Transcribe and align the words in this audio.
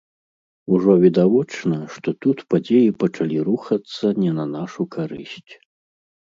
Ужо 0.75 0.93
відавочна, 1.01 1.77
што 1.97 2.13
тут 2.27 2.37
падзеі 2.53 2.87
пачалі 3.03 3.37
рухацца 3.51 4.05
не 4.23 4.31
на 4.41 4.45
нашу 4.55 4.83
карысць. 4.99 5.53